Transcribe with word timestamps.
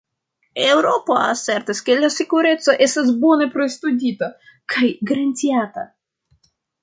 Eŭropo 0.67 1.17
asertas 1.23 1.81
ke 1.89 1.97
la 1.99 2.09
sekureco 2.15 2.75
estas 2.87 3.11
bone 3.25 3.47
pristudita 3.57 4.29
kaj 4.75 4.89
garantiata. 5.11 5.85